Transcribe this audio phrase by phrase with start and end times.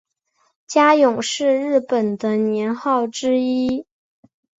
[0.65, 3.85] 嘉永是日本的年号之一。